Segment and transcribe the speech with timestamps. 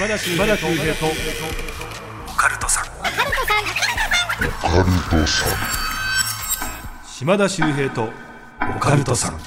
[0.00, 0.46] 島田秀平
[0.94, 1.04] と。
[2.26, 2.84] オカルトさん。
[7.06, 8.08] 島田秀平と。
[8.76, 9.38] オカルトさん。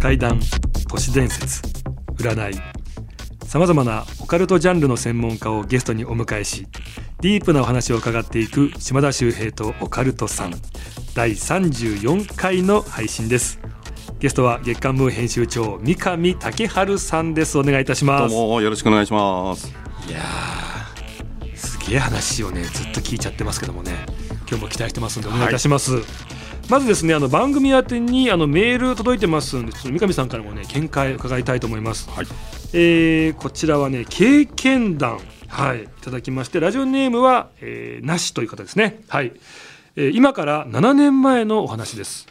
[0.00, 0.40] 怪談
[0.88, 1.60] 都市伝説。
[2.16, 2.58] 占い。
[3.44, 6.66] さまざまなオカルトジャンルの専門家をゲストにお迎えし
[7.20, 10.54] ディープなお話を伺っていく島田秀平とオカルトさん。
[11.14, 13.59] 第34回の配信です
[14.20, 17.56] ゲストは月刊ムー編集長三上竹春さんです。
[17.56, 19.72] お願いいたしどうますもよろしくお願いします。
[20.06, 23.92] いやーすげえ話をねずっと聞いちゃってますけどもね。
[24.46, 26.02] 今日も期待してますんでお願いいたします、
[26.68, 32.26] まずですねあの番組宛てにあのメール届いてますんで三上さんからもね見解伺いたいと思います、はい。
[32.74, 35.18] えーこちらはね経験談。
[35.48, 35.84] はい。
[35.84, 39.00] いただきましてラジオネームは、えーなしという方ですね。
[39.08, 39.32] はい、
[39.96, 42.28] えー今から7年前のお話です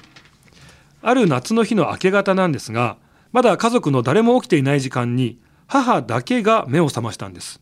[1.02, 2.98] ある夏の日の明け方なんですが
[3.31, 7.61] まだ家族の誰も起きていない時間に母だけが目を覚ましたんです。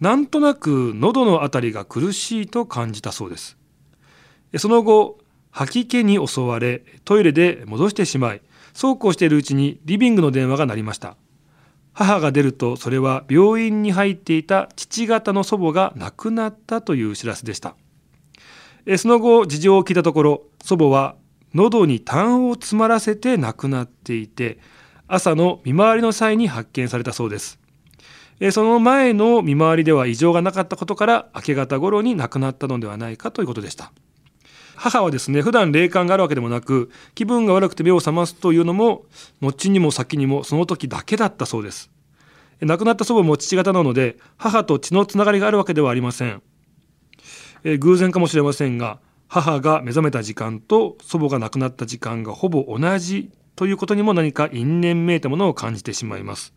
[0.00, 3.56] なんとなく喉のあたりが苦しいと感じたそうです。
[4.58, 5.18] その後
[5.50, 11.16] 吐き気に襲われトイレで戻してしまいそうこうしているうちにリビングの電話が鳴りました。
[11.92, 17.74] 母が出るとそれは病院に入っていた父方の祖母が亡くなったという知らせでした。
[18.98, 21.16] その後事情を聞いたところ祖母は
[21.56, 24.58] 喉に痰を詰まらせて亡くなっていて
[25.08, 27.58] 朝の見回りの際に発見されたそうです。
[28.40, 33.92] えその前の見回りでは異常がなかったことから明け方頃に亡くなったのではないかということでした。
[34.74, 39.06] 母はですね普段霊感があるわけでもなく気分が悪くて目を覚ますというのも
[39.40, 41.90] 後にも先にもその時だけだったそうです。
[42.60, 46.42] 亡くなった祖母も父方なので母と血のつながりがあるわけではありません。
[47.64, 56.52] え偶然かもしれませんが母が目覚めた時間と祖母が亡くなった時間がほぼ同じということにも何か因縁めいたものを感じてしまいます。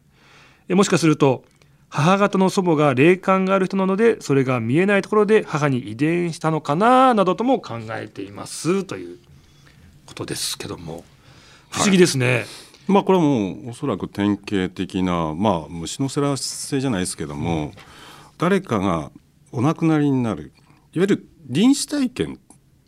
[0.67, 1.43] えーもしかすると
[1.89, 9.17] 母方の祖母が霊感がある人なのでそれが見えないところで母に遺伝したのかななどとも考えていますという
[10.05, 11.03] ことですけども。
[11.71, 12.45] 不思議ですね、
[12.87, 17.73] まあこれはもうおそらく典型的なまあ虫のせらせじゃないですけども、
[18.39, 19.11] 誰かが
[19.51, 20.51] お亡くなりになる
[20.93, 22.39] いわゆる臨死体験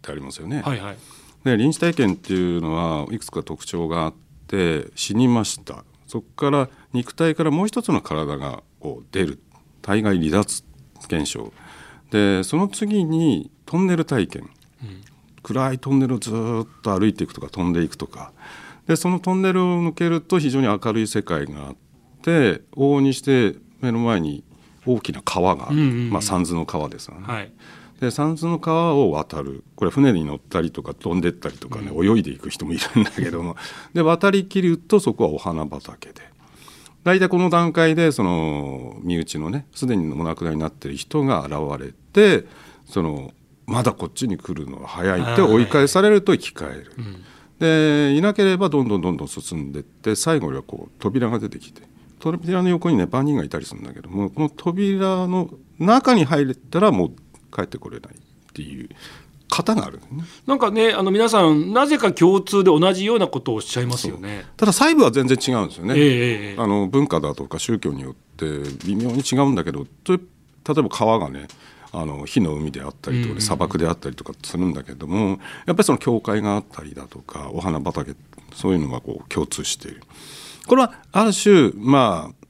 [0.01, 0.61] ってありますよね。
[0.61, 0.97] はいはい。
[1.43, 4.13] で臨死体験っていうのはいくつか特徴があっ
[4.47, 5.85] て死にました。
[6.07, 9.39] そこから肉体からもう一つの体がこう出る。
[9.81, 10.63] 体外離脱
[11.05, 11.51] 現象。
[12.11, 14.49] でその次にトンネル体験、
[15.41, 16.33] 暗いトンネルをずっ
[16.83, 18.31] と歩いていくとか飛んでいくとか。
[18.87, 21.75] でそのトンネルを抜けると非常に明るい世界があっ
[22.23, 24.43] て往々にして目の前に
[24.85, 26.09] 大きな川がある、うんうんうん。
[26.09, 27.25] まあ、三途の川ですよね。
[27.25, 27.51] はい
[28.01, 29.63] で三途の川を渡る。
[29.75, 33.55] これ船に乗ったりとか飛んでったりとかね、泳いでいく人もいるんだけども。
[33.93, 36.21] で渡りきるとそこはお花畑で。
[37.03, 42.47] 大体この段階でその身内のねすでにお亡くなりになってる人が現れて
[42.85, 43.31] その
[43.65, 46.91] まだこっちに来るのは早いって追い返されると生き返る。
[47.59, 51.83] でいなければどんどんどんどん進んでって最後にはこう扉が出てきて
[52.19, 57.11] 扉の横にね番人がいたりするんだけどもこの扉の中に入れたらもう
[57.53, 58.17] 帰ってこれないっ
[58.53, 58.89] ていう
[59.49, 60.23] 型があるね。
[60.47, 64.45] なんかねあの皆さんなぜか共通で同じようなことをおっしゃいますよね。
[64.55, 68.45] ただ細部は全然違うんですよね、ええええあの文化だとか宗教によって
[68.85, 71.47] 微妙に違うんだけどと例えば川がね
[71.91, 78.15] あの火の海であったりとか砂漠であったりとかするんだけども、やっぱりその教会があったりだとかお花畑
[78.55, 80.01] そういうのがこう共通している。
[80.67, 82.40] これはある種まあ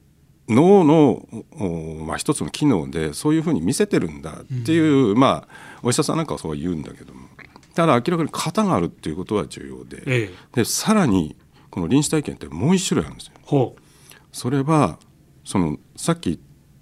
[0.52, 7.28] 脳の、おまあ、一つの機能でそういうふうに見せてるんだっていう、まあお医者さんなんかはそう言うんだけども。
[7.74, 10.58] ただ明らかに型があるっていうことは重要で,、ええ。
[10.58, 11.38] でさらに
[11.70, 13.34] この臨死体験ってもう一種類あるんですよ。
[13.44, 13.76] ほ
[14.32, 15.00] それは
[15.46, 16.32] そのさっき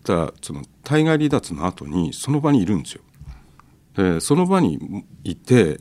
[0.03, 3.01] 言ったその体外離脱の後にその場にいるんですよ。
[3.95, 5.79] でその場にいて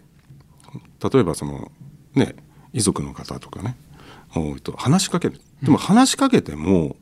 [1.02, 1.72] 例えばその
[2.14, 2.36] ね
[2.74, 3.76] 遺族の方とかね
[4.36, 5.40] おと話しかける。
[5.62, 6.96] でも話しかけても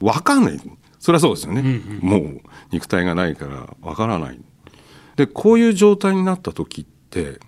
[0.00, 0.60] 分かんない。
[0.98, 2.40] それはそうですよね、もう
[2.72, 4.40] 肉体がないから分からない。
[5.16, 7.40] でこういう状態になった時って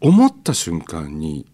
[0.00, 1.46] 思った瞬間に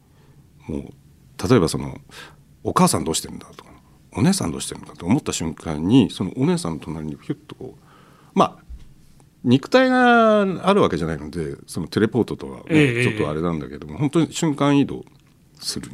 [0.67, 1.99] もう例えばその
[2.65, 3.71] 「お母さんどうしてるんだ」とか
[4.17, 7.83] 「お姉さんどうしてるんだ」と思った瞬間にそのお姉さんの隣にヒュッとこう
[8.35, 8.65] まあ
[9.45, 13.05] 肉体があるわけじゃないのでそのテレポートとはねええ。
[13.05, 15.05] ちょっとあれなんだけども、本当に瞬間移動
[15.61, 15.93] する。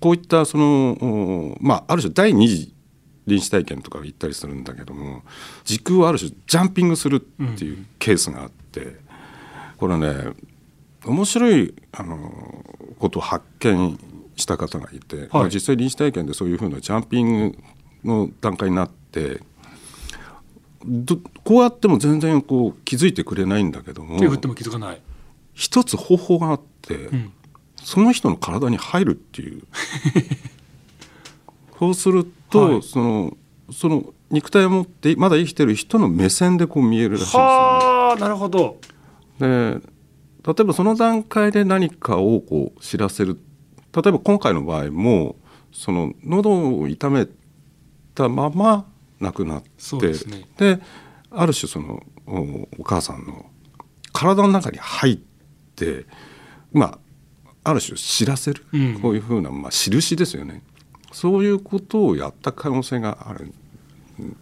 [0.00, 2.74] こういったそのおまあある種第二次
[3.26, 5.22] 臨死体験とか言ったりするんだけども
[5.64, 7.20] 時空をある種ジャンピングするっ
[7.56, 8.96] ていうケースがあって、
[9.78, 10.32] これはね
[11.04, 12.64] 面白いあの
[12.98, 13.98] ことを発見
[14.36, 17.58] した方がいて、まあ実際臨死体験でそういうふうなジャンピング
[18.04, 19.40] の段階になって
[20.84, 25.00] どこうやっても全然こう気づいてくれないんだけども手振っても気づかない、
[25.52, 27.32] 一つ方法があって、うん、
[27.76, 29.62] その人の体に入るっていう。
[31.78, 32.82] そうすると、はい。
[32.82, 33.36] その
[33.70, 37.46] その肉体を持ってまだ生きてる人の目線でこう見えるらしいんですよ、ね。
[37.46, 38.78] はあなるほど。
[39.38, 39.80] で
[40.44, 43.38] 例えばその段階で何かをこう知らせる。
[43.92, 45.36] 例えば今回の場合も
[45.72, 47.26] その喉を痛め
[48.14, 48.86] たまま
[49.20, 50.46] 亡くなってですね。
[50.56, 50.80] で
[51.30, 53.46] ある種そのおお母さんの
[54.12, 55.16] 体の中に入っ
[55.74, 56.06] て
[56.72, 56.98] ま
[57.64, 59.00] あある種知らせる、うん。
[59.00, 60.62] こういうふうな、まあ、印ですよね
[61.16, 63.52] そういうことをやった可能性がある。
[64.20, 64.36] うん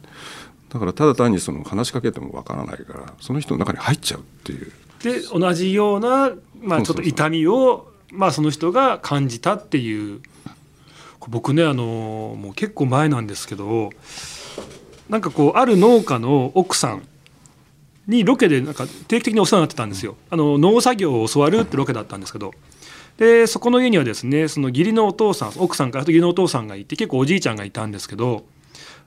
[0.70, 4.72] だからただ単にその話しかけてもわからないからその人の中に入っちゃうっていう。
[5.04, 10.20] で同じような、まあ、ちょっと痛みをまあ、その人が感じたっていう。
[11.28, 13.88] 僕ねあのもう結構前なんですけど
[15.08, 17.08] なんかこうある農家の奥さん
[18.06, 20.16] にロケでなんか定期的にお世話になってたんですよ。
[20.28, 22.52] あの農作業を教わるってロケだったんですけど
[23.18, 28.44] でそこの家にはですねその義理のお父さん奥さんから義理のお父さんがいて結構おじいちゃんがいたんですけど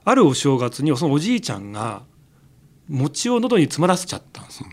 [0.06, 2.04] あるお正月にそのおじいちゃんが
[2.88, 4.70] 餅を喉に詰まらせちゃったんですよ。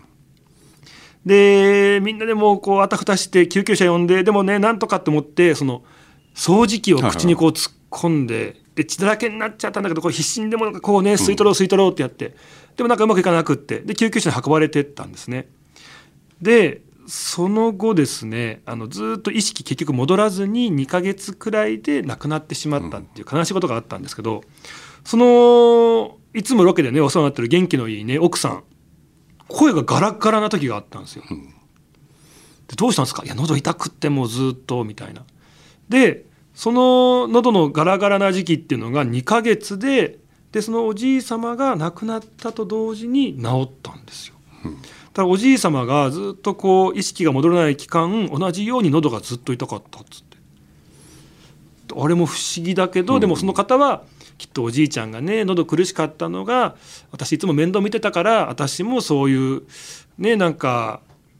[1.25, 5.83] でみんなでもうこうあたふたして救急車呼んででもねなんとかって思ってその
[6.35, 12.35] 掃除機を口にこう突っ込んでで血だらけになっちゃったんだけどこう必死にでもこうね吸い取ろう吸い取ろうってやって
[12.77, 15.47] でもなんかうまくいかなくってで救急車に運ばれてったんですね。
[16.41, 24.43] でその後ですねあのずっと意識結局戻らずに2ヶ月くらいで亡くなってしまったっていう悲しいことがあったんですけど
[25.03, 28.63] そのいつもロケでねお世話になってる元気のいいね奥さん
[29.47, 31.23] 声がガラッガラな時があったんですよ。
[32.67, 33.23] でどうしたんですか？
[33.23, 35.23] いや喉痛くってもうずっとみたいな。
[35.87, 36.25] で
[36.55, 40.17] その喉のガラガラな時期っていうのが2ヶ月で
[40.51, 44.35] でそのおじい様が亡くなったと同時に治ったんですよ。
[45.15, 50.35] ただおじい様がずっとこう意識が戻らない期間同じように喉がずっと痛かったっつって。
[51.97, 54.03] あれも不思議だけど、でもその方は
[54.37, 56.75] きっとおじいちゃんがね喉苦しかったのが
[57.11, 59.61] 私いつも面倒見てたから私もそういう
[60.17, 60.99] ねなんか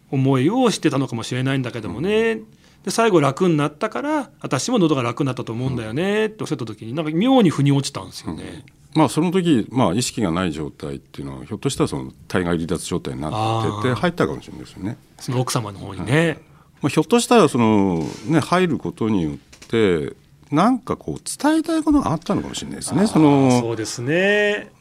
[0.09, 2.39] 思いをしてたのかもしれないんだけどもね、
[2.83, 8.63] で最後楽になったから私も喉が楽になったと思うんだよねっておっしゃった時になんか妙に腑に落ちたんですよね。
[8.95, 14.97] まあその時、まあ、意識がない状態っていうのはひょっとしたらその体外離脱状態になってて入ったかもしれないですよね。
[15.19, 16.39] その奥様の方にね。
[16.81, 19.35] まあ、ひょっとしたらその、ね、入ることによっ
[19.69, 20.13] て
[20.51, 23.05] なんかこう伝えたいことがあったのかもしれないですね。
[23.07, 24.71] そのそうですね。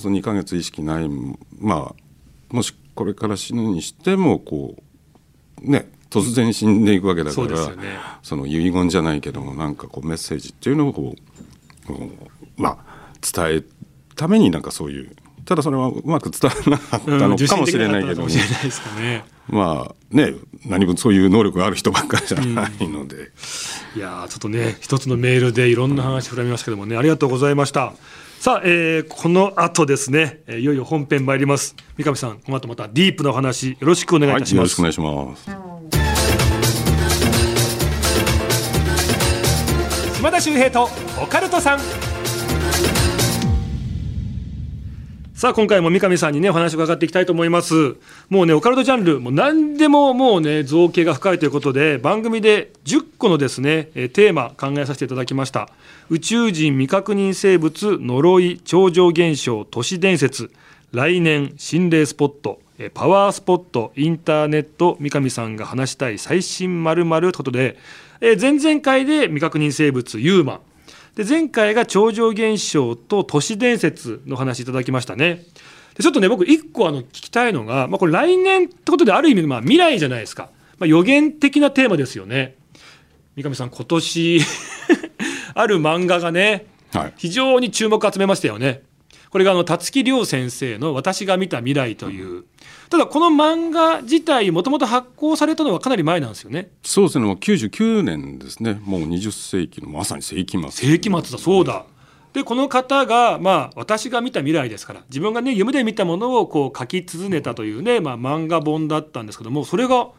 [0.00, 1.08] その2ヶ月意識ない、
[1.58, 4.76] まあ、もしこれから死ぬにしてもこ
[5.62, 12.93] うね突然死んでいくわけだからそねその遺言じゃないけどもなんかこうメッセージっていうのをこうこうまあ
[13.32, 13.70] 伝える
[14.16, 15.10] ためになんかそういう
[15.44, 19.24] ただそれはうまく伝わらなかったのかもしれないけども、ね。
[19.46, 20.32] まあね
[20.64, 23.30] 何分そういう能力がある人ばっかりじゃないので、
[23.94, 26.96] いやーちょっとね一つのメールでいろんな話膨らみましたけどもね。
[26.96, 27.92] ありがとうございました。
[28.40, 31.76] さあ、えーこの後ですねえーいよいよ本編参ります。
[31.98, 35.50] 三上さんこの後またディープなお話よろしくお願いいはい、たします、よろしくお願いします。
[40.16, 40.88] 島田秀平と
[41.22, 41.80] オカルトさん
[45.44, 47.96] さあ今回も三上さんにねお話を伺っていきたいと思います。
[48.30, 55.68] もうねオカルトジャンルもう何でももうね造形が深いということで番組で10個のですねテーマ考えさせていただきました。
[56.08, 60.50] 宇宙人未確認生物呪い超常現象都市伝説。
[60.92, 62.62] 来年心霊スポット
[62.94, 67.76] パワースポットインターネット三上さんが話したい最新〇〇ということで、
[68.22, 70.60] え前々回で未確認生物ユーマ
[71.14, 75.44] で前回が超常現象と都市伝説の話いただきましたね。
[75.94, 82.56] でちょっとね僕一個あの聞きたいのが、まあ、これ来年ってことである意味まあ未来じゃないですか、まあ、予言的なテーマですよね。
[83.36, 84.40] 三上さん今年
[85.54, 87.12] ある漫画がねはい。
[87.16, 88.82] 非常に注目を集めましたよね。
[89.34, 92.44] これがあの辰木亮先生の「私が見た未来」という、
[92.88, 96.70] ただこの漫画自体もともと発行されたのはかなり前なんですよね。
[96.84, 97.24] そうですね。
[97.24, 98.80] もう99年ですね。
[98.84, 100.70] もう20世紀のまさに世紀末。
[100.70, 101.84] 世紀末だそうだ。
[102.32, 110.10] でこの方がまあ私が見た未来ですから自分がね夢で見たものをこう書き続ねたというね、まあ、漫画本だったんですけどもそれが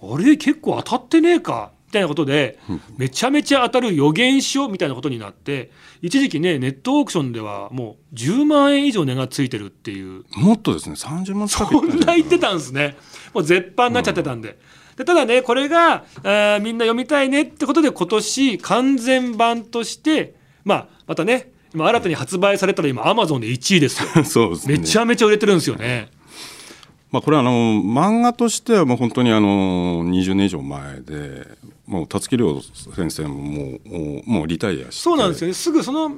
[0.00, 1.72] あれ結構当たってねえか。
[1.80, 2.58] みたいなことで
[2.96, 5.70] めちゃめちゃ当たる予言書みたいなことになって
[6.00, 10.24] 一時期ねネットオークションではもう10万円以上値がついてるっていう。
[10.36, 10.96] もっとですね。
[10.96, 12.96] 30万近くそんな言ってたんですね。
[13.32, 14.58] もう絶版になっちゃってたんで。
[14.96, 20.34] でただねこれがあーみんな読みたいねってことで今年完全版として、
[20.64, 24.24] まあ、またね今新たに発売されたら今アマゾンで1位ですよ。
[24.24, 24.78] そうですね。
[24.78, 26.10] めちゃめちゃ売れてるんですよね
[27.12, 31.46] まあ、これはあの漫画としてはもう本当にあの20年以上前で
[31.86, 35.54] もう辰木亮先生ももうもうリタイアしてそうなんですよね。
[35.54, 36.16] すぐその、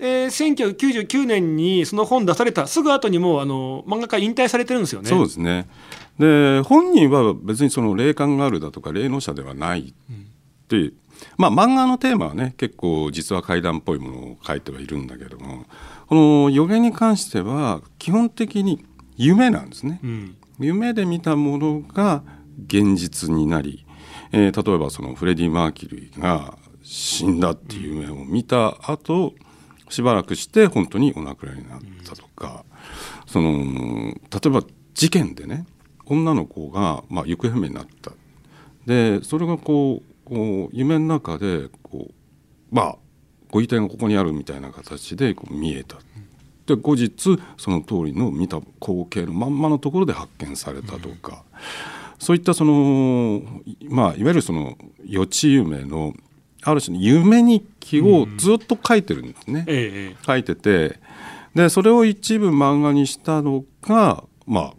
[0.00, 5.08] えー、1999年にその本出されたすぐ後にもうあの漫画家引退されてるんですよね。
[5.08, 5.68] そうですね。
[6.18, 10.14] で本人は別にその霊感があるだとか霊能者ではないっ
[10.66, 10.92] て、うん、
[11.36, 15.64] まあ漫画のテーマはね結構実は怪談っぽいものを書いてはいるんだけども
[16.08, 18.84] この予言に関しては基本的に
[19.16, 22.22] 夢なんですね、うん、夢で見たものが
[22.66, 23.86] 現実になり、
[24.32, 29.34] えー、例えばそのフレディ・マーキュリーが死んだっていう夢を見た後
[29.88, 32.64] しばらくして本当にお亡くなりになったとか、
[33.26, 34.62] うん、その例えば
[34.94, 35.66] 事件でね
[36.06, 38.12] 女の子が、まあ、行方不明になった。
[38.86, 42.14] でそれがこうこう夢の中でこう
[42.70, 42.96] まあ
[43.50, 45.96] ご遺体がここにあるみたいな形でこう見えた。
[46.66, 51.38] で後日その通りの見た光景のまんまのところで発見されたとか、うん、
[52.18, 53.42] そういったその
[53.88, 56.14] まあいわゆるその予知夢の
[56.62, 60.98] ある種の夢日記をずっと書いてるんですね、うん、書いてて。
[61.54, 64.74] でそれを一部漫画にしたのがまあ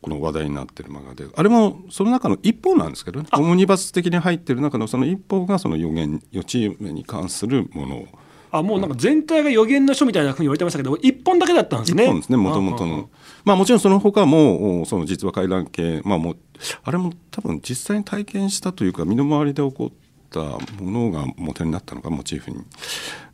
[0.00, 1.26] この話題になってる漫画で。
[1.34, 3.28] あれもその中の一方なんですけどね。
[3.32, 8.06] オムニバス的に入ってる中のその一方がその予言予知夢に関するものを
[8.52, 12.04] あもうなんか全体が予言の書みたいなふうに言われてましたけど一本だけだったんですね。
[12.04, 13.08] 一本ですねもともとの。
[13.44, 16.36] まあもちろんその他もその実話怪談系まあもう
[16.84, 19.92] あれも多分実際に体験したというか身の回りで起こっ
[20.30, 22.58] たものが元になったのかモチーフに。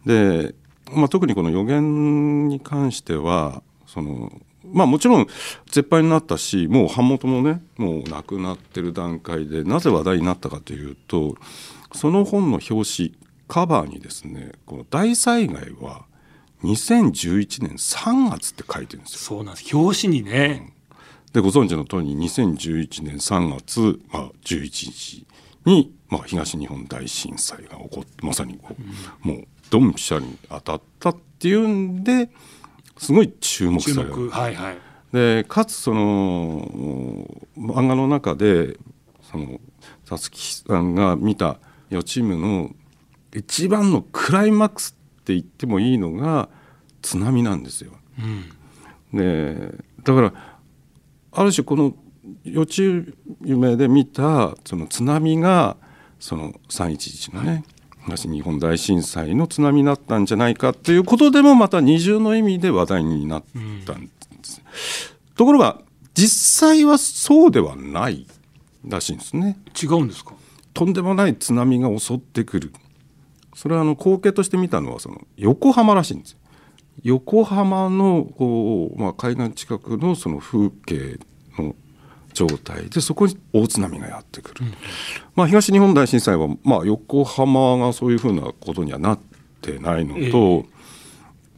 [0.06, 0.54] で、
[0.92, 4.30] まあ、特にこの予言に関してはその
[4.72, 5.26] まあもちろん
[5.66, 11.36] 絶版になったしもう版元もねもうなくなってる段階でなぜ話題になったかというと
[11.92, 13.14] その本の表紙
[13.48, 16.04] カバーにですねこの大災害は
[16.62, 19.18] 2011年3月って書いてるんですよ。
[19.18, 19.76] そうなんです。
[19.76, 20.72] 表紙にね、
[21.32, 25.26] でご存知の通り2011年3月、まあ、11日
[25.64, 32.30] に、まあ、東日本大震災が起こってまさにこう、うん、もうドンピシャに当たったっていうんで
[32.96, 34.30] すごい注目される。
[34.30, 34.78] はいはい、
[35.12, 36.62] でかつその
[37.56, 38.76] 漫画の中で
[39.30, 39.60] その
[40.06, 41.58] 皐月さんが見た
[41.90, 42.70] 予知夢の
[43.38, 46.48] 一番のクライマックスって言ってもいいのが
[47.02, 47.92] 津波なんですよ。
[48.18, 50.32] うん、でだから
[51.32, 51.94] ある種この
[52.44, 53.14] 予知
[53.44, 55.76] 夢で見たその津波が
[56.18, 57.64] その311のね
[58.04, 63.44] 東日本大震災の津波だったんじゃないかっていうことでもまた二重の意味で話題になっ
[63.84, 64.10] たんで
[64.42, 64.62] す。
[64.64, 65.78] うん、ところが
[66.14, 68.26] 実際はそうではない
[68.86, 69.58] らしいんですね。
[69.80, 70.32] 違うんですか？
[70.74, 72.72] とんでもない津波が襲ってくる。
[73.58, 76.36] それはあの光景として見たのはその横浜らしいんです
[77.02, 81.18] 横浜のこう、まあ、海岸近くのその風景
[81.58, 81.74] の
[82.32, 84.74] 状態でそこに大津波がやってくる、うん、
[85.34, 89.18] まあ、東日本大震災は、まあ、横浜がそういうふうなことにはなっ
[89.60, 90.64] てないのと、えー、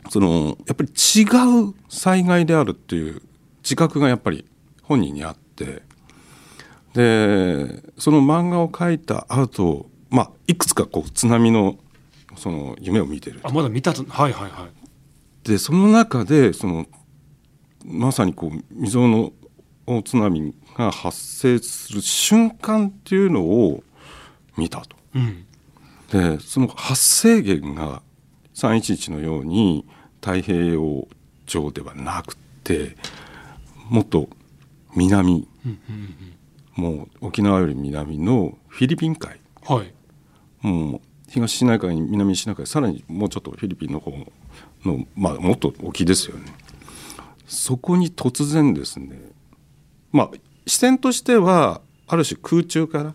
[0.08, 1.24] そのやっぱり違
[1.68, 3.20] う災害であるっていう
[3.62, 4.46] 自覚がやっぱり
[4.82, 5.82] 本人にあって。
[6.94, 11.78] でその漫画を描いた後、まあいくつかこう津波の
[12.36, 13.40] その夢を見てる。
[13.42, 15.48] あまだ見たとはいはいはい。
[15.48, 16.86] でその中でその
[17.84, 19.32] まさにこう未曾有の
[19.86, 23.82] 大津波が発生する瞬間っていうのを
[24.56, 24.96] 見たと。
[25.14, 25.46] うん、
[26.10, 28.02] でその発生源が
[28.54, 29.86] 311のように
[30.20, 31.08] 太平洋
[31.46, 32.96] 上ではなくて
[33.88, 34.28] もっと
[34.94, 35.48] 南、
[36.76, 39.40] もう沖縄より南のフィリピン海。
[39.68, 39.92] うん、はい。
[40.62, 44.10] もう東シナ海に南シナ海さらにもうちょっとフィリピンの方
[44.84, 46.52] の、まあ、もっと沖ですよね。
[47.46, 49.18] そこに突然ですね
[50.12, 50.30] まあ
[50.66, 53.14] 視線としてはある種空中から、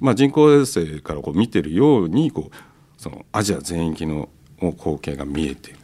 [0.00, 2.56] まあ、人工衛星からこう見てるようにこう
[2.96, 5.74] そのアジア全域の光景が見えて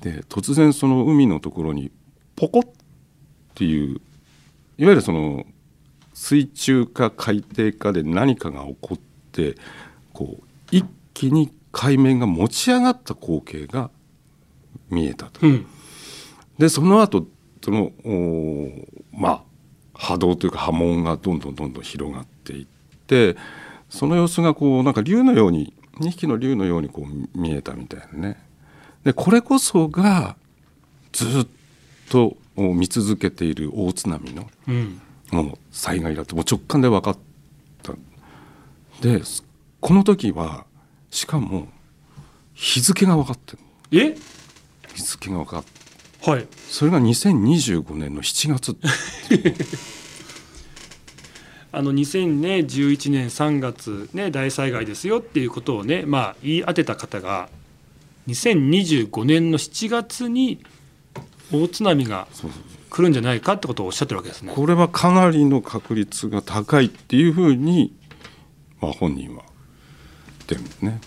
[0.00, 1.90] で突然その海のところに
[2.36, 2.70] ポコッっ
[3.54, 4.00] ていう
[4.78, 5.44] いわゆるその
[6.14, 8.98] 水中か海底かで何かが起こっ
[9.32, 9.56] て
[10.12, 10.84] こう一
[11.14, 13.90] 気に海面が持ち上がった光景が
[14.90, 15.46] 見えたと。
[15.46, 15.66] うん
[16.58, 17.24] でその後
[17.62, 18.68] そのお
[19.12, 19.42] まあ
[19.94, 22.66] 波動というか波紋がどんどんどんどん広がっていっ
[23.06, 23.36] て
[23.88, 28.36] その様子がこうなんか竜のように2匹の竜のようにこう見えたみたいなね。
[29.04, 30.36] でこれこそが
[31.12, 31.46] ずっ
[32.10, 37.18] と見続けている大津波のうんもう災害だともう直感で分かっ
[37.82, 37.92] た。
[39.00, 39.22] で
[39.80, 40.66] この時は
[41.10, 41.68] しかも
[42.54, 43.58] 日付が分かってる
[43.92, 44.16] え？
[44.94, 46.30] 日付が分かって。
[46.30, 46.46] はい。
[46.68, 48.76] それが2025年の7月。
[51.70, 57.50] あの2011年3月、ね、大災害ですよっていうことをね、まあ、言い当てた方が
[58.26, 60.60] 2025年の7月に
[61.52, 62.26] 大津波が
[62.90, 64.52] 来るんじゃないかってことをおっしゃってるわけですね。
[64.54, 67.94] これはかなりの確率が高いっていうふうに、
[68.80, 69.47] まあ、本人は言
[70.48, 71.00] ってるんですね。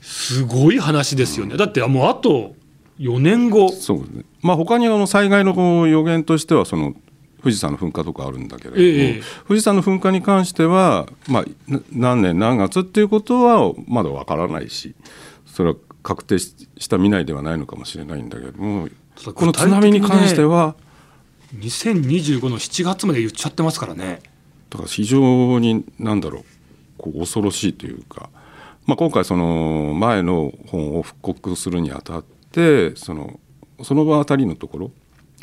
[0.00, 1.56] すごい話ですよね。
[1.56, 2.54] だってもうあと
[2.98, 4.24] 4年後そうですね。
[4.40, 6.94] まあ他にあの災害の予言としてはその
[7.42, 14.94] 富士山の噴火とかあるんだけれども、ええ富士山の噴火に関しては、まあ、な何年何月っていうことはまだわからないし
[15.44, 18.88] それは確定しした未来ではないのかもしれないんだけれども
[19.34, 20.76] この津波に関しては
[21.56, 24.20] 2025の7月まで言っちゃってますからね。
[24.70, 26.44] だから非常に何だろう
[26.96, 28.30] こう恐ろしいというか、
[28.86, 33.38] まあ、今回その前の本を復刻するにあたってその
[33.82, 34.90] その場あたりのところ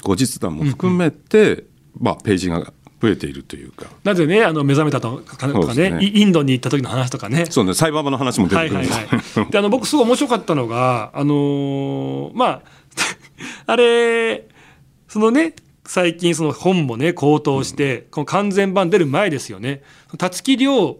[0.03, 1.65] 後日談も含めて、
[1.97, 3.87] まあ、ページが増えているというか。
[4.03, 6.05] なぜねあの目覚めたとかとかねね。
[6.05, 7.45] イインドに行った時の話とかね。
[7.49, 9.51] そうね裁判場の話も出はいてくるんはいです、はい。
[9.51, 12.61] であの僕すごい面白かったのがあのーまあ
[13.71, 14.47] あれ
[15.07, 15.55] そのね
[15.85, 19.81] 最近その本もね高騰して、この完全版出る前ですよね。
[20.17, 20.97] 辰木亮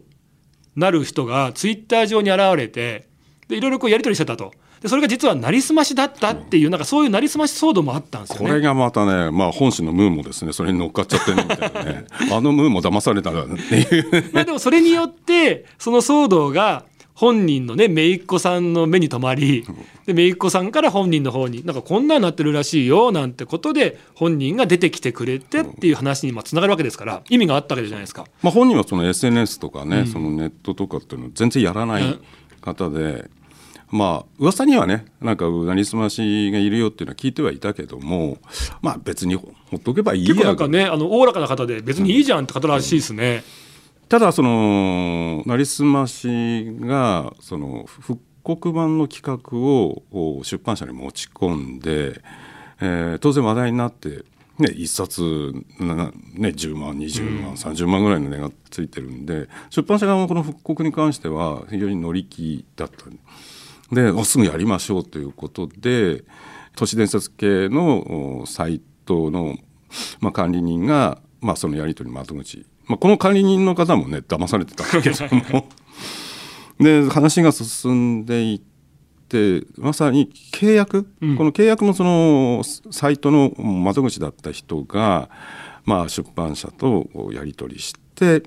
[0.79, 3.07] なる人がツイッター上に現れて
[3.48, 4.53] でいろいろこうやり取りしてたと。
[4.81, 8.48] でそれが実はなりすましだったっていうなんかそういうなりすまし騒動もあったんですよね。
[8.48, 10.53] これがまたね、まあ、本誌のムーもですね。
[10.53, 11.83] それに乗っかっちゃってるみたいな。
[11.83, 16.86] ねあのムーも騙されたっていうまあでもそれによってその騒動が
[17.19, 19.65] 本人のね姪っ子さんの目に留まり
[20.05, 28.25] で姪っ子さんから本人の方になんかこんなになってるらしいよなんてことで本人が出てきてくれてっていう話にまあつながるわけですから意味があったわけじゃないですか。
[28.41, 32.19] まあ本人はその SNS とかね、そのネットとかっていうのを全然やらない
[32.61, 33.29] 方で、
[33.91, 38.37] まあ噂にはねなんかなりすましがいるよっていうのは聞いてはいたけども
[38.81, 43.44] まあ別にほっとけばいいや結構なんかねあのおおらかな方で別にいいじゃんって方らしいですね。
[44.09, 52.19] ただそのなりすましがその復刻版の企画を出版社に持ち込んで、
[52.81, 54.24] えー当然話題になって、
[54.57, 63.05] ね、一冊な、ね、10万20万、30万ぐらいの値がついてるんで出版社側もこの復刻に関しては非常に乗り気だった。
[63.95, 66.24] でおすぐやりましょうということで
[66.75, 69.55] 都市伝説系のおサイトの、
[70.19, 75.67] まあ、管理人が、まあ、そのやり取りの窓口、まあ、この管理人の方もね騙されてたんだけども。
[76.79, 78.61] で話が進んでいっ
[79.27, 81.37] てまさに契約、うん。
[81.37, 85.29] この契約のそのサイトの窓口だった人が、
[85.85, 88.43] まあ、出版社とやり取りして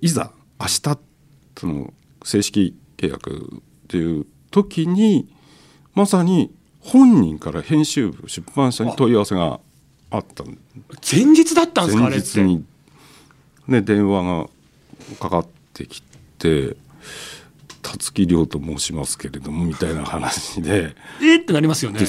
[0.00, 0.98] いざ明日
[1.58, 5.28] その正式契約っていう時に
[5.94, 9.60] まさに本人から編集部出版社に問い合わせが
[10.10, 10.58] あったん。
[11.10, 12.20] 前日だったんですかあ前。
[12.20, 12.64] 日に、
[13.68, 14.48] ね、電話が
[15.20, 16.02] かかってき
[16.38, 16.76] て
[17.82, 20.94] 「辰木亮と申しますけれども」みたいな話で。
[21.20, 22.00] えーってなりますよね。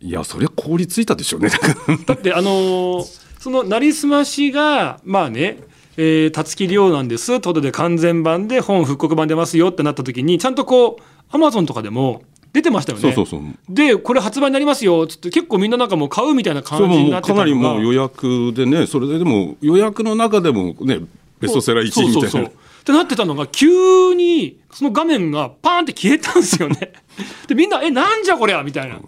[0.00, 1.50] いやそりゃ凍りついたでしょうね。
[2.06, 5.58] だってあのーそのなりすましがまあね
[5.96, 7.26] えー辰木亮なんです。
[7.26, 12.22] ということで完全版で本復刻版出ますよってなった時にちゃんとこうアマゾンとかでも
[12.52, 13.02] 出てましたよね。
[13.02, 13.42] そうそうそう。
[13.68, 15.02] でこれ発売になりますよ。
[15.04, 17.44] っつって結構みんななんかもう買うみたいな感じにななってたのが。
[17.46, 21.00] りもう予約でねそれででも予約の中でもね
[21.40, 22.28] ベストセラー1位みたいな。
[22.28, 22.44] そうそうそう。
[22.44, 26.92] ってなってたのが急にその画面がパーンって消えたんですよね。
[27.46, 28.98] でみんな「えなんじゃこりゃ」みたいな。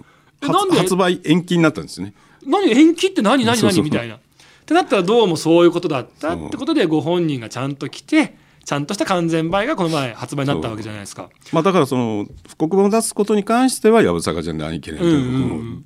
[0.43, 0.77] えなんで？
[0.79, 2.15] 発発売延期になったんですね。
[2.47, 2.71] 何？
[2.71, 3.45] 延期って何？
[3.45, 3.61] 何？
[3.61, 3.83] 何？
[3.83, 4.17] みたいな。
[4.17, 4.19] っ
[4.67, 11.29] てなったらどうもそういうことだったってことでご本人がちゃんと来てちゃんとした完全版がこの前発売になったわけじゃないですか。
[11.53, 15.85] まあだからその復刻版を出すことに関してはやぶさかじゃないけれども、うんうん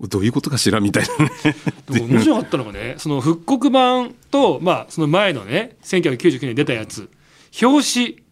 [0.00, 2.08] どういうことかしらみたいなね。
[2.08, 7.10] 面白かったのがねその復刻版と、まあ、その前のね1999年に出たやつ
[7.62, 8.22] 表紙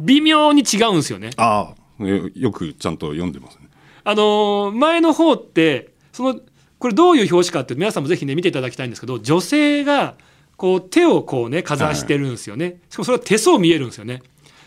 [0.00, 1.30] 微妙に違うんですよね。
[1.36, 2.04] ああ。
[2.04, 3.68] よよくちゃんと読んでますね。
[4.04, 6.40] あのー前の方ってその
[6.78, 10.16] これどういう表紙かって皆さんもぜひね見ていただきたいんですけど女性が
[10.56, 14.22] こう手をこうねかざしてるんですよね、しかもそれは手相見えるんですよね。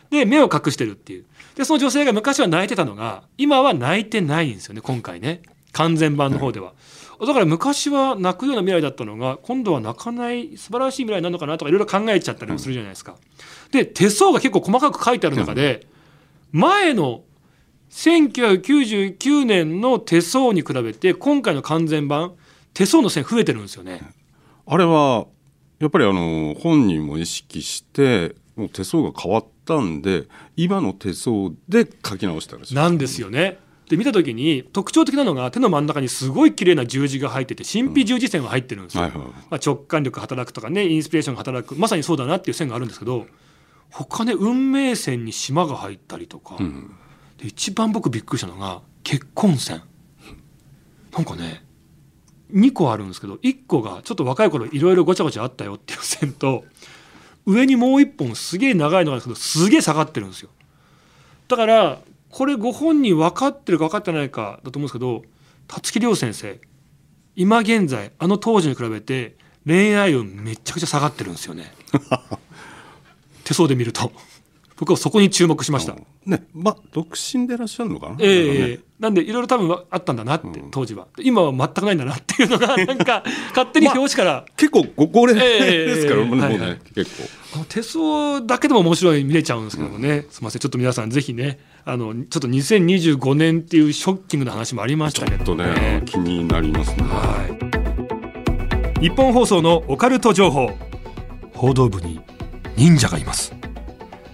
[0.09, 1.25] で目を隠してるっていう。
[1.55, 5.41] でその女性が昔は泣いてたのが今は泣いてないんですよね今回ね。
[5.73, 6.73] 完全版の方では、
[7.19, 13.15] だから昔は泣くような未来だったのが今度は泣かない素晴らしい未来なのかなとかいろいろ考えちゃったりもするじゃないですか、
[13.71, 15.85] で手相が結構細かく書いてある中で、
[16.51, 17.23] 前の
[17.91, 22.33] 1999年の手相に比べて今回の完全版
[22.73, 24.01] 手相の線増えてるんですよね。
[24.65, 25.27] あれは
[25.79, 33.59] やっぱりあの本人も意識してもう手相が変わったんで今の手相で書き直したらしいなんですよね。
[33.89, 39.19] で見た時に特徴的なのが手の真ん中にすごい綺麗な十字が入ってて神秘十字線が入ってるんですよ、はいはい。
[39.21, 43.25] まあ、直感力働くとかねインスピレーションが働くまさにそうだなっていう線があるんですけど
[43.91, 46.95] 他ね運命線に島が入ったりとか、うん。
[47.37, 49.81] で一番僕びっくりしたのが結婚線。
[51.13, 51.63] なんかね
[52.53, 56.63] 2個あるんですけど1個がちょっと若い頃いろいろごちゃごちゃあったよっていう線と
[57.45, 60.49] 上にもう1本すげえ長いのがあるんですけどすげえ下がってるんですよ。
[61.47, 65.23] だからこれご本人分かってるか分かってないかだと思うんですけど
[65.67, 66.59] 辰木亮先生
[67.35, 71.73] 今現在あの当時に比べて恋愛運めちゃくちゃ下がってるんですよね。
[73.43, 74.11] 手相で見ると
[74.77, 75.95] 僕はそこに注目しました。
[76.25, 78.15] ねまあ独身でいらっしゃるのかな？
[78.19, 78.79] ええなんかね。
[78.99, 80.71] なんでいろいろ多分あったんだなって、うん。
[80.71, 81.07] 当時は。
[81.19, 86.79] 今は全くないんだなっていうのが なんか勝手に表紙から、結構ご高齢ええですから、もうね、はいはい。
[86.93, 87.29] 結構。
[87.55, 90.59] あの手相だけでも面白い見れちゃうんですけどもね、すみません。
[90.59, 97.03] ちょっと皆さんぜひねあのちょっと2025年っていうショッキングな話もありましちたけどょっとね気になりますね。
[97.03, 99.01] はい。
[99.01, 100.71] 日本放送のオカルト情報。
[101.53, 102.19] 報道部に
[102.75, 103.51] 忍者がいます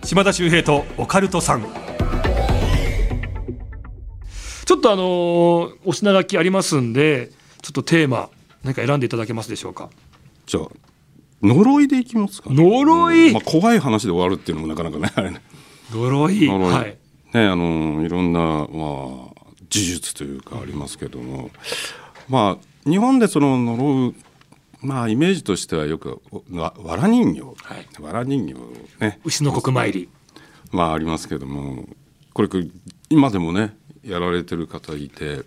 [0.04, 1.64] 島田秀平とオカルトさん。
[4.66, 8.30] ちょっとあのーお品書きありますんでちょっとテーマ
[8.64, 9.90] 何か選んでいただけますでしょうか？
[10.46, 10.68] じゃあ
[11.42, 13.28] 呪いでいきますか呪い？
[13.28, 13.34] うん。
[13.34, 15.42] まあ、怖い話で終わるっていうのもなかなかねあれね。
[15.92, 16.48] 呪い？
[16.48, 16.74] 呪い。
[16.74, 16.98] はい。
[17.34, 19.34] ねあのいろんな、まあ、呪
[19.70, 21.50] 術というかありますけども、
[22.28, 24.16] まあ日本でその呪う
[24.84, 28.02] まあイメージとしてはよくわわら人形、はい。
[28.02, 28.54] わら人形
[29.00, 29.20] ね。
[29.24, 30.10] 牛の国参り。
[30.72, 31.88] まあありますけども。
[32.34, 32.50] これ
[33.10, 35.44] 今でもねやられてる方いて。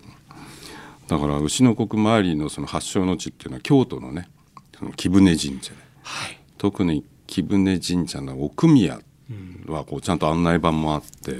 [1.07, 4.27] だから牛の国参りのその発祥の地っていうのは京都のね
[4.77, 6.39] その貴船神社ではい。
[6.57, 8.99] 特に貴船神社の奥宮
[9.67, 11.37] はこうちゃんと案内板もあって。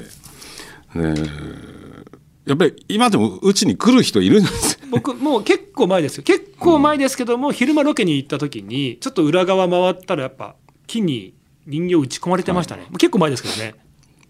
[0.96, 1.22] で
[2.46, 6.24] やっぱり今でもうちに来る人いるんですよ僕もう結構前ですよ。
[6.24, 11.34] 結構前ですけども、昼間ロケに行った時にちょっと裏側回ったらやっぱ木に
[11.66, 13.76] 人形打ち込まれてましたね、もう結構前ですけどね。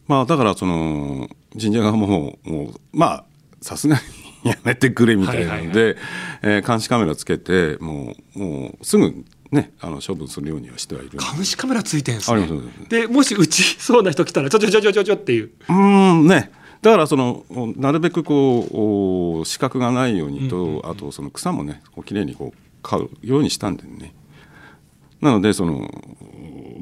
[0.07, 3.25] まあだからその神社側ももうまあ
[3.61, 3.99] さすが
[4.43, 5.95] にやめてくれみたいなので、はい
[6.43, 12.47] えー監視カメラつけてもうもうすぐねあの処分するようにはしてはいる監視カメラついてんすね。
[12.89, 15.51] でもし打ちそうな人来たらちょちょちょちょちょっていう。
[15.69, 20.89] うーんねだからそのなるべくこうお視覚がないようにと、うんうんうん。
[20.89, 24.13] あとその草もねこう綺麗にこう刈るようにしたんでね。
[25.21, 25.89] なのでその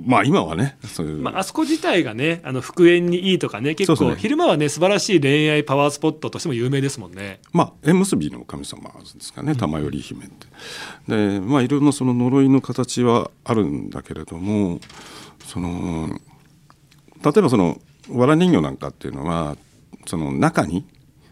[0.06, 7.40] まあ今はねそういう、まああそこ自体がねあの復縁にいいとかね結構昼間はね素晴らしい恋愛パワースポットとしても有名ですもんね。
[7.54, 10.48] まあ縁結びの神様ですかね玉頼姫って。
[11.08, 14.80] でまあいろんなその呪いの形はあるんだけれども
[15.46, 16.10] その
[17.24, 17.80] 例えばその
[18.10, 19.58] わら人形なんかっていうのは
[20.06, 20.86] その中に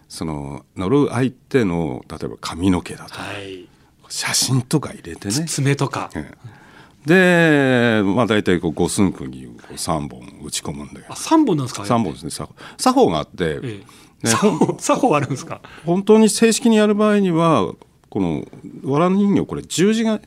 [0.10, 3.68] その呪う相手の例えば髪の毛だとかはい。
[4.10, 5.34] 写真とか入れてね。
[5.46, 6.12] 爪とか。
[6.16, 6.64] ええ。
[7.06, 11.16] でまあ大体こう五寸釘をこう3本打ち込むんだよあ。
[11.16, 12.30] 三本なんですか？3本ですね。
[12.32, 14.28] 作法作法があって、ええ。
[14.28, 14.32] ね
[14.80, 15.62] 作法あるんですか？
[15.86, 17.74] 本当に正式にやる場合には
[18.10, 18.46] この
[18.84, 20.22] わら人形これ十字が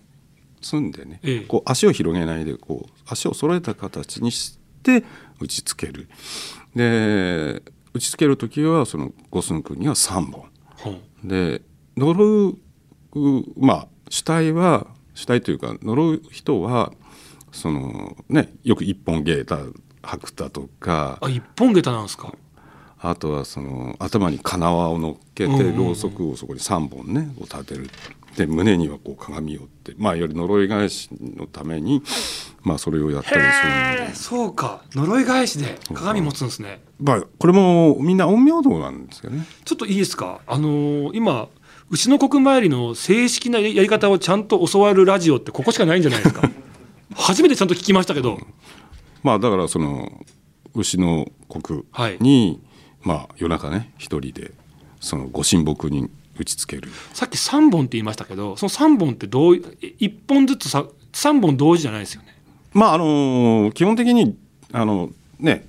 [0.61, 1.41] 済んでね、ええ。
[1.47, 5.05] こう足を広げないでこう足を揃えた形にして
[5.41, 6.09] 打ちつける。
[6.75, 7.63] で
[7.97, 10.45] 打ちつける時はその五寸釘には3本。
[10.77, 11.01] ほう。
[11.25, 11.63] で
[11.97, 12.59] 呪う
[13.59, 16.93] まあ主体は主体というか呪う人は
[17.53, 19.59] そのねよく一本芸だ
[20.03, 22.35] 白太とかあ一本下駄なんですか？
[22.99, 27.89] あとはその頭に金輪を乗っけてろうそくをそこに3本ねこう立てる
[28.37, 32.03] で胸にはこう鏡をってまあより呪い返しのために
[32.63, 33.67] まあそれをやったりす
[33.99, 34.15] るんで。
[34.15, 34.83] そうか。
[34.95, 36.83] 呪い返しで鏡持つんですね。
[37.01, 39.47] まあこれもみんな陰陽道なんですけどね。
[39.65, 40.41] ちょっといいですか？
[40.47, 41.49] あのー今
[41.91, 46.51] 牛の国参りの正式なやり方をちゃんと教わるラジオってここしかないんじゃないですか？
[47.15, 48.39] 初めてちゃんと聞きましたけど。
[49.23, 50.25] まあだからその
[50.75, 52.19] 牛の国はい。
[52.21, 52.61] に、
[53.03, 54.53] まあ夜中ね一人で
[55.01, 56.89] そのご神木に打ちつける。
[57.13, 62.37] さっき3本って言いましたけどその3本ってどう1本ずつさ3本同時じゃないですよね。
[62.73, 64.37] まああの基本的に
[64.73, 65.67] あのね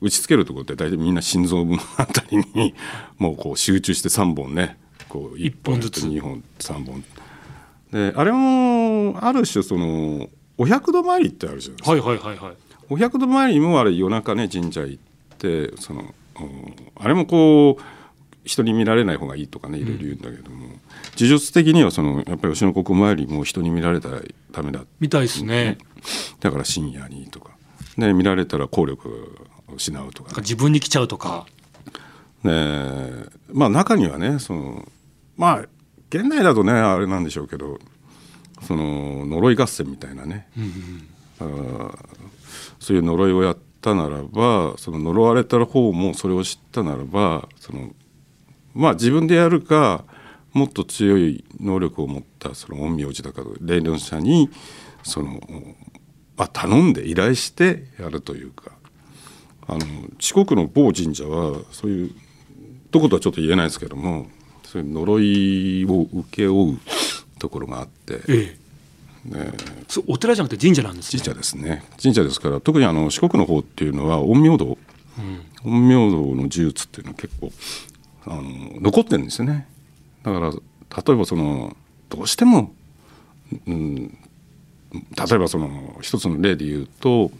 [0.00, 2.74] 打ちつけるところって大体みんな心臓部のあたりに
[3.18, 6.06] もうこう集中して3本ねこう一本ずつ。
[6.06, 7.04] 2本3本。
[7.92, 12.54] であれもある種そのお百度参りってあるじゃないですか、はいはいはいはい。
[12.90, 15.02] お百度参りもあれ夜中ね神社行っ
[15.38, 16.02] てその
[16.40, 17.82] うんあれもこう
[18.44, 20.78] 人に見られない方がいいとかねいろいろ言うんだけども、呪
[21.16, 24.20] 術的にはそのやっぱり吉野国参りも人に見られたら
[24.52, 24.84] ダメだ。
[25.00, 25.78] みたいですね。
[26.40, 27.52] だから深夜にとか、
[27.96, 29.08] ね、見られたら効力
[29.68, 30.28] を失うとか。
[30.28, 31.46] なんか自分に来ちゃうとか。
[32.44, 32.50] で
[33.52, 34.86] まあ中にはねその
[35.36, 35.58] まあ
[36.10, 37.78] 現代だとねあれなんでしょうけど
[38.62, 40.46] その呪い合戦みたいなね、
[41.40, 41.98] あー
[42.78, 47.90] そういう呪いをやったならばその呪われた方もそれを知ったならばその
[48.74, 50.04] まあ自分でやるか
[50.52, 54.50] もっと強い能力を持ったその陰陽師だから霊能者に
[55.02, 55.40] その、
[56.36, 58.72] まあ、頼んで依頼してやるというか。
[59.66, 59.80] あの
[60.18, 62.10] 四国の某神社はそういう
[62.90, 64.26] どことはちょっと言えないですけども
[64.64, 66.78] そういう呪いを請け負う
[67.38, 68.20] ところがあって。
[68.28, 68.64] ええ。
[69.88, 71.22] そうお寺じゃなくて神社なんですね。
[71.22, 71.82] 神社ですね。
[72.02, 74.76] 神社ですから特にあの四国の方っていうのは陰陽道、
[75.62, 77.50] 陰陽道の呪術っていうのは結構
[78.26, 78.42] あの
[78.80, 79.66] 残ってるんですよね。
[80.22, 81.76] だから例えばその
[82.08, 82.72] どうしても、
[83.66, 87.30] うん、例えばその一つの例で言うと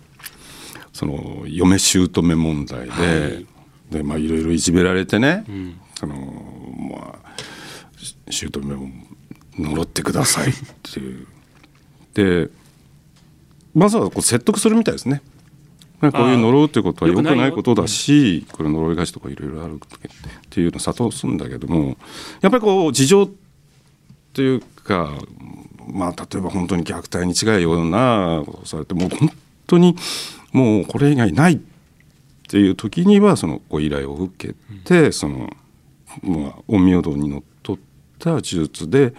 [0.93, 3.47] その嫁姑問題で、はい。
[3.91, 5.81] でまあいろいろいじめられてね、ん。
[5.99, 6.15] その
[6.91, 8.17] まあし
[8.51, 8.89] 姑を
[9.59, 11.27] 呪ってくださいっていう。
[12.15, 12.51] で
[13.75, 15.23] まずはこう説得するみたいですね。
[16.13, 19.79] まあこういう呪うってことは良くないことだしこれ呪い返しとかいろいろあるっ
[20.51, 21.97] ていうのを諭すんだけども
[22.41, 23.31] やっぱりこう事情
[24.33, 25.11] というか
[25.89, 29.31] まあ例えば本当に虐待に違うようなことをされてもう本
[29.67, 29.97] 当に
[30.53, 31.59] もうこれ以外ないっ
[32.49, 35.51] ていう時にはそのご依頼を受けて、その
[36.23, 37.79] まあ陰陽道にのっとっ
[38.19, 39.15] た呪術で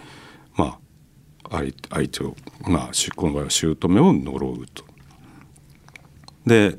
[0.56, 0.78] ま
[1.44, 4.85] あ相相手をまあしこの場合は姑を呪うと。
[6.46, 6.78] で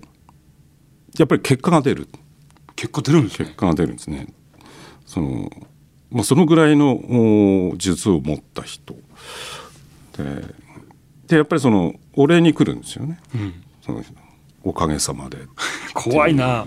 [1.17, 2.07] やっぱり結果が出る。
[2.75, 3.45] 結果出るんですね。
[3.45, 4.27] 結果が出るんですね。
[5.05, 5.49] その
[6.09, 6.93] まあ、そのぐらいの
[7.71, 8.95] お術を持った人。
[10.17, 10.45] で
[11.27, 13.19] でやっぱりそのお礼に来るんですよね。
[13.35, 13.53] うん。
[13.85, 14.03] その
[14.63, 15.37] おかげさまで
[15.93, 16.65] 怖いな。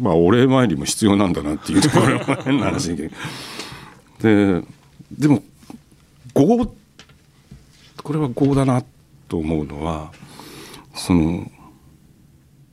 [0.00, 1.80] まあお礼参りも必要なんだなっていう。
[1.80, 3.10] ところが変な話で
[4.20, 5.42] でも
[6.34, 6.72] 業
[8.02, 8.82] これは業だな
[9.28, 10.12] と思うのは
[10.94, 11.50] その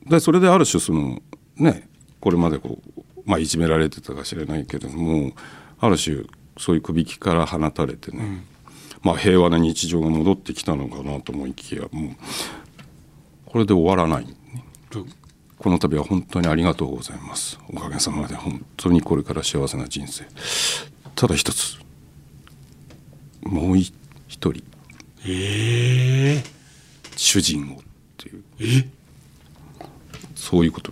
[0.10, 1.22] でそれである種その
[1.58, 1.88] ね
[2.20, 5.34] これまでこう、まあ、いじめられてたかしれないけれども
[5.80, 6.24] ある種
[6.58, 8.44] そういう首引きから放たれてね、
[9.02, 12.16] まあ、平和な日常が戻ってきたのかなと思いきやもう
[13.46, 14.28] これで終わらない。
[15.58, 17.60] この度は本当にありがとうございます。
[17.68, 20.26] おかげさまで本当にこれから幸せな人生。
[21.16, 21.80] ただ一つ、
[23.44, 23.92] もう一
[24.30, 24.64] 人
[25.26, 26.44] ええ
[27.18, 27.84] 主人をっ
[28.18, 28.99] ていうえ？
[30.50, 30.92] そういうこと。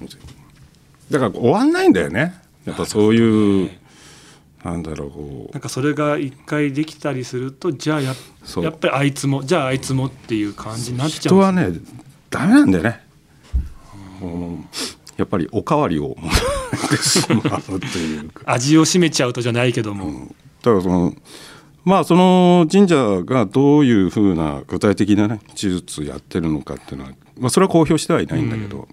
[1.09, 2.35] だから終わんないんだよね。
[2.65, 3.71] やっぱそういう
[4.63, 8.13] なんだろうこなんかそれが一回できたりするとじゃあや
[8.61, 11.71] やっぱりあいつもじゃああいつもっていう感じになっうちゃうん人はね
[12.29, 13.01] ダメなんだよね。
[14.19, 14.57] もう
[15.17, 16.15] やっぱりおかわりを。
[18.45, 20.27] 味を占めちゃうとじゃないけども、
[20.61, 21.15] だからその
[21.83, 28.87] まあその神社がどういうふうな具体的なね手術やってるのかっていうのは、まあ、それは公表してはいないんだけど、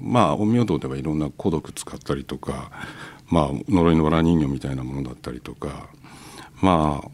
[0.00, 2.70] まあ陰陽道ではいろんな孤独使ったりとか、
[3.28, 5.88] まあ、呪いの藁人形みたいなものだったりとか
[6.60, 7.08] まあ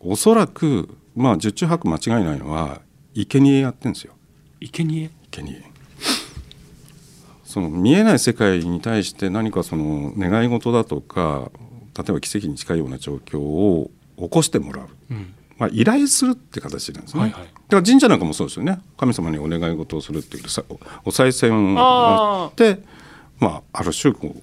[0.00, 2.80] おそらくまあ十中八九間違いないのは
[3.14, 4.12] 生贄やってるんですよ。
[4.60, 5.10] 生贄？
[5.30, 5.62] 生贄。
[7.44, 11.50] その見えない世界に対して何かその願い事だとか
[11.96, 17.42] 例えば奇跡に近いような状況を起こしてもらう、うんまあ、依頼するって形なんですね、はいはい。
[17.42, 18.78] だから神社なんかもそうですよね。
[18.98, 20.62] 神様にお願い事をするっていうさ
[21.04, 22.78] お賽銭をあって
[23.38, 24.34] まあ、ある種こ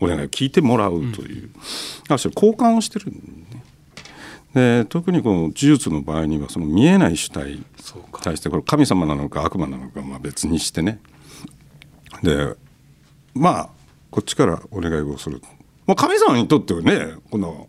[0.00, 1.50] うお願いを聞いてもらうという、
[2.08, 3.62] ある種交換をしてるんね。
[4.54, 7.64] で特にこの呪術の場合にはその見えない主体に
[8.22, 11.00] 対してこれ神様なのか悪魔なのかまあ別にしてね。
[12.22, 12.54] で
[13.34, 13.68] まあ
[14.10, 15.40] こっちからお願いをする、
[15.86, 17.68] まあ、神様にとってはねこの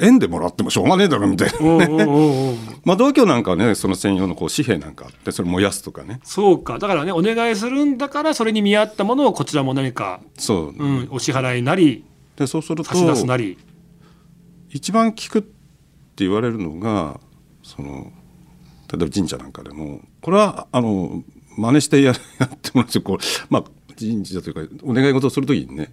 [0.00, 6.20] 縁でもらってもしょうがねえだろみたいなおうおうおうおう まあ道教なんかはねその専用のこう紙幣なんかあってそれ燃やすとかね。
[6.24, 6.78] そうか。
[6.78, 12.04] だからねお願いするんだからそれに見合ったものをこちらも何か、そう、うん、お支払いなり
[12.36, 13.58] でそうすると差し出すなり。
[14.70, 15.50] 一番効くって
[16.18, 17.20] 言われるのが
[17.62, 18.12] その
[18.92, 21.22] 例えば神社なんかでもこれはあの
[21.56, 23.64] 真似してややってもらってこうまあ
[23.98, 25.92] 神社というかお願い事をするときにね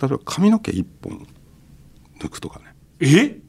[0.00, 1.26] 例えば髪の毛一本
[2.18, 2.71] 抜くとかね
[3.02, 3.40] え？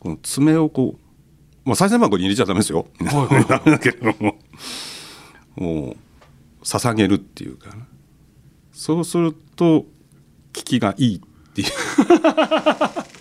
[0.00, 2.86] この爪をこう、まあ、再生箱に入れちゃダメですよ。
[3.00, 4.38] はいはいはいダメ だけれども
[5.56, 5.96] もう
[6.62, 7.86] 捧げるっていうかな
[8.72, 9.86] そうすると効
[10.52, 11.20] きがいいっ
[11.54, 11.68] ていう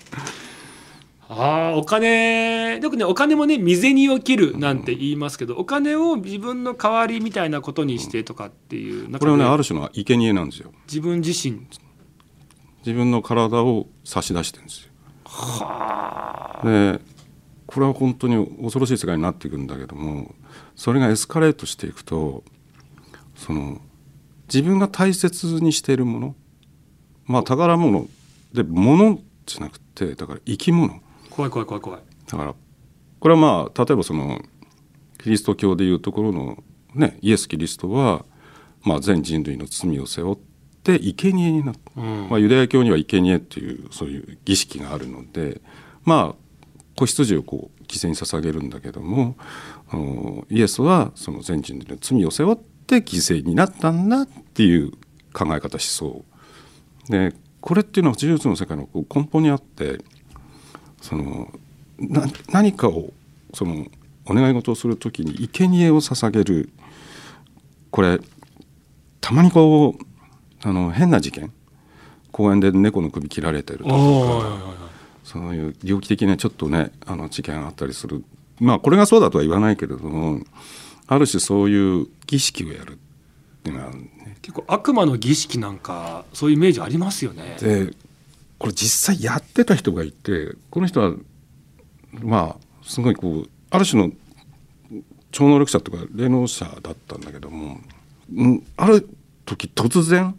[1.30, 10.71] ああお金よくねお金もね未銭を切るなんて言いますけど、お金を自分の代わりみたいなことにしてとかっていう中でこれはねある種の生贄なんですよ。
[10.88, 11.62] 自分自身
[12.86, 14.93] 自分の体を差し出してるんですよ。
[15.34, 16.67] はあ。
[16.67, 17.00] で
[17.65, 20.36] これは本当に恐ろしい世界になっていくんだけども
[20.76, 22.43] それがエスカレートしていくと
[23.36, 23.82] その
[24.48, 26.36] 自分が大切にしているもの
[27.26, 28.08] まあ宝物
[28.54, 31.02] で物じゃなくてだから生き物。
[31.30, 32.02] 怖い怖い怖い怖い。
[32.28, 32.56] だから
[33.19, 34.39] これはまあ例えばその
[35.17, 38.26] キリスト教でいうところの、ね、イエス・キリストは、
[38.82, 40.53] まあ、全人類の罪を背負って
[40.84, 42.30] 生贄になった、うん。
[42.30, 45.62] まあ、ユダヤ教には生贄っていうそういう儀式があるので
[46.04, 46.43] まあ
[46.96, 49.36] 子羊をこう犠牲に捧げるんだけども
[50.50, 54.91] イエスはその全人類の罪を背負って犠牲になったんだっていう
[55.34, 56.24] 考え方思想。
[57.10, 60.00] でこれっていうのは呪術の世界の根本にあって
[61.02, 61.52] その
[61.98, 63.12] な何かを
[63.54, 63.88] その
[64.26, 66.69] お願い事をする時に生贄を捧げる。
[67.89, 68.19] これ
[69.22, 70.12] たまにこう
[70.63, 71.52] あの変な事件？
[72.32, 73.93] 公園で猫の首切られてるとか。
[75.23, 78.23] そういう猟奇的なちょっとねあの事件があったりする。
[78.60, 80.41] まあこれがそうだとは言わないけれども
[81.08, 82.95] ある種そういう儀式をやるっ
[83.63, 84.10] ていうのはね。
[84.41, 87.56] 結構悪魔の儀式なんかそういうイメージありますよね。
[87.62, 87.93] で
[88.60, 91.13] これ実際やってた人がいてこの人は
[92.21, 94.13] まあすごいこうある種の
[95.32, 97.80] 超能力者とか霊能者だったんだけども、
[98.36, 99.08] うん、ある
[99.45, 100.36] 時突然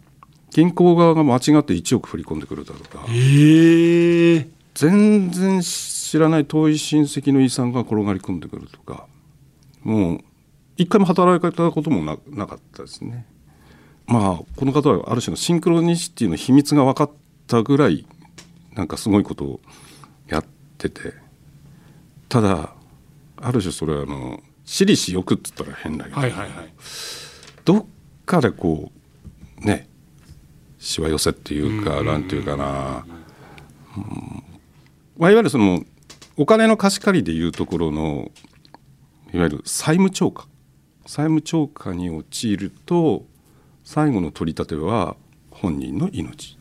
[0.51, 3.05] 銀行側が間違って1億振り込んでくるだとか。
[3.09, 9.07] ええ全然知らない遠い親戚の遺産が転がり込んでくるとか。
[9.83, 10.19] もう
[10.77, 13.25] 一回も働かれたこともななかったですね。
[14.07, 17.11] まあこの方はある種のシンクロニシティの秘密が分かっ
[17.47, 18.05] たぐらい
[18.73, 19.59] なんかすごいことを
[20.27, 20.45] やっ
[20.77, 21.13] てて。
[22.27, 22.73] ただ
[23.37, 26.73] ある種それはあの私利私欲って言ったら変だけど、はいはいはい。
[27.63, 27.85] どっ
[28.25, 28.91] かでこ
[29.61, 29.87] うね
[30.85, 33.05] しわ寄せっていうかうんなんていうかな、
[33.97, 34.43] うん。
[35.17, 35.83] まあ、いわゆるその
[36.37, 38.31] お金の貸し借りでいうところの
[39.33, 40.47] いわゆる債務超過。
[41.07, 43.25] 債務超過に陥ると
[43.83, 45.15] 最後の取り立ては
[45.49, 46.57] 本人の命。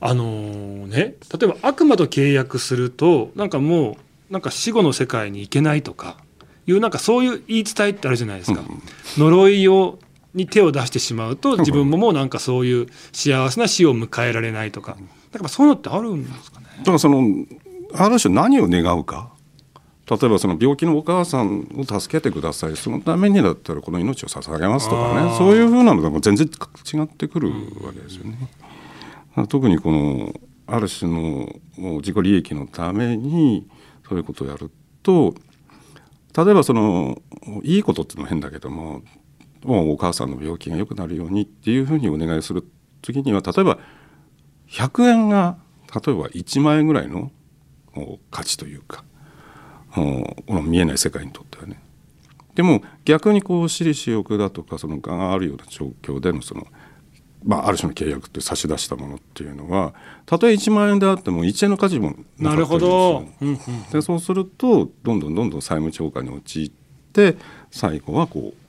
[0.00, 3.98] あのーね例えば悪魔と契約するとなんかも
[4.30, 6.16] うなんか死後の世界に行けないとか
[6.66, 8.62] いうなんかそういう言い伝えってあるじゃないですか、
[9.18, 9.98] 呪いを
[10.34, 14.96] に手を出してしまうと自分ももうなんかそういう幸せな死を迎えられないとか。
[15.32, 16.66] だからそういうのってあるんですかね。
[16.78, 17.46] だからその
[17.94, 19.32] ある種何を願うか。
[20.10, 22.76] 例えばその病気のお母さんを助けてください。
[22.76, 25.34] そのためにだったらこの命を捧げますとかね。
[25.38, 27.48] そういうふうなのがもう全然違ってくる
[27.82, 28.50] わけですよね。
[29.48, 30.34] 特にこの
[30.66, 31.48] ある種の
[31.96, 33.66] 自己利益のために
[34.08, 34.70] そういうことをやる
[35.02, 35.34] と
[36.36, 37.20] 例えばその
[37.62, 39.02] いいことっていうのも変だけども
[39.64, 42.64] もうお母さんの病気が良くなるようにっていうふうにお願いする
[43.02, 43.78] 時には例えば
[44.68, 45.56] 100円が
[45.92, 47.30] 例えば1万円ぐらいの
[48.30, 49.04] 価値というか
[49.94, 51.80] この見えない世界にとってはね。
[52.54, 56.66] でも逆にこう私利私欲だとかそのががあるような状況でのその、
[57.44, 59.92] まあ、ある種の契約って差し出したものっていうのは
[60.24, 63.24] たとえ1万円であっても1円の価値もななるったりするど、
[63.92, 66.70] でそうするとどんどんどんどん債務超過に陥っ
[67.12, 67.36] て
[67.72, 68.63] 最後はこう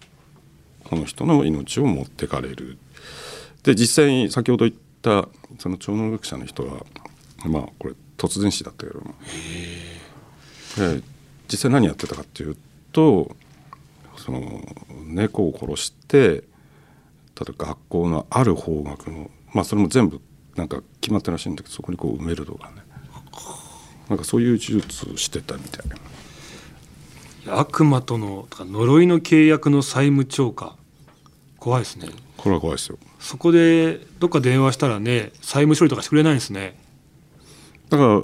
[0.86, 2.78] この人の命を持ってかれる。
[3.64, 5.28] で実際に先ほど言った
[5.60, 6.86] その超能力者の人は
[7.46, 9.16] まあこれ突然死だったけども
[10.78, 11.02] で
[11.52, 12.58] 実際何やってたかっていう
[12.92, 13.36] と
[14.18, 14.62] その
[15.08, 16.44] 猫を殺して例
[17.50, 20.22] えば学校のある方角のまあそれも全部
[20.56, 22.86] なんか決まってるらしいんだけどそこにこう埋めるとかね。
[24.08, 25.96] なんかそういう手術をしてたみたいな
[27.48, 30.76] 悪魔とのとか呪いの契約の債務超過。
[31.60, 32.10] 怖いですね。
[32.38, 32.98] これは怖いですよ。
[33.20, 36.78] そこでどっか電話したらね債務処理とかしてくれないんですね。
[37.90, 38.22] だから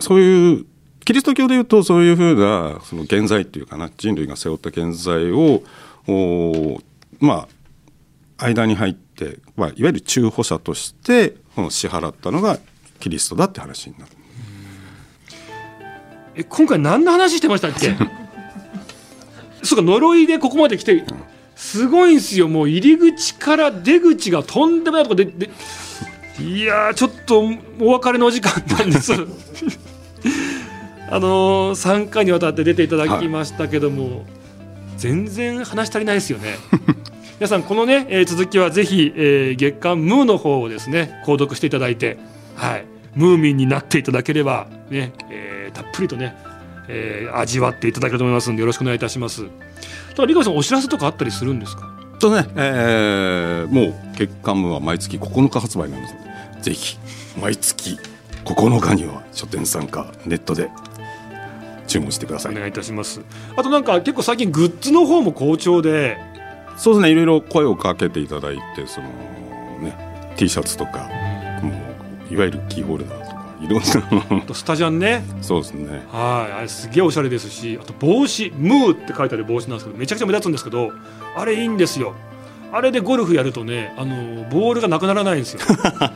[0.00, 0.66] そういう
[1.04, 5.62] キリスト教でいうとそういうふうなその現在っていうかな人類が背負った現在を
[6.06, 6.80] お
[7.20, 7.48] ま
[8.36, 12.58] あ間に入って、まあ、いわゆる中保者としてこの支払ったのが
[13.00, 14.12] キリストだって話になる。
[16.36, 17.96] え今回何の話してましたっけ？
[19.68, 21.04] そうか呪いでここまで来て
[21.54, 22.48] すごいんですよ。
[22.48, 25.50] もう入り口から出口がとんでもないとこでで
[26.40, 27.44] いやーちょっと
[27.78, 29.12] お別れのお時間なんです。
[31.10, 34.24] あのー、3回にわたって出ていただきましたけども、
[34.96, 36.56] 全然話足りないですよね。
[37.38, 42.16] 皆さんこのね、えー続きはぜひ、えー月刊ムーの方をですね購読していただいて
[42.54, 42.86] はい。
[43.14, 46.34] ムーミンになっていただければね、えーたっぷりとね、
[46.88, 49.44] えー味わっていただけると思いますのでよろしくお願いいたします。
[50.10, 51.88] ただリカさんお知らせとかあったりするんですか？
[52.18, 56.14] とね、えーもう月刊ムーは毎月9日発売なんです。
[56.62, 56.98] ぜひ
[57.40, 57.98] 毎月
[58.44, 60.70] 9日には書店参加ネットで
[61.86, 62.52] 注文してください。
[62.52, 63.20] お願いいたします。
[63.56, 66.16] あとなんか結構最近グッズの方も好調で。
[66.76, 67.10] そうですね。
[67.10, 69.08] いろいろ声をかけていただいてその
[69.80, 71.08] ね T シャツとか
[71.62, 71.72] も
[72.30, 73.27] ういわゆるキーホルダー
[73.60, 76.06] いろんなスタジャンねそうですね。
[76.12, 76.52] はい。
[76.52, 80.92] あれすげえおしゃれですしあと帽子ムーって書いてある帽子なんですけどめちゃくちゃ目立つんですけど
[81.36, 82.14] あれいいんですよ。
[82.70, 85.60] あれでゴルフやるとねあのボールがなくならないんですよ。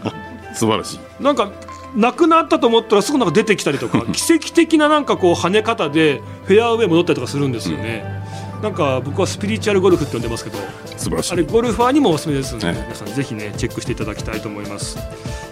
[0.54, 1.22] 素晴らしい。
[1.22, 1.50] なんか
[1.96, 8.21] なくなったと思ったらすぐなんか出てきたりとか 奇跡的ななんかこう跳ね方でフェアウェイ戻ったりとかするんですよね、
[8.62, 10.58] なんか僕はスピリチュアルゴルフって呼んでますけど
[10.96, 11.32] 素晴らしい。
[11.32, 14.96] あれゴルファーにもおすすめですので、ね皆さんぜひねチェックしていただきたいと思います。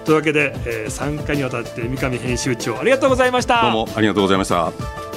[0.04, 3.62] というわけで、え3回にわたって三上編集長ありがとうございました。
[3.62, 5.09] どうもありがとうございました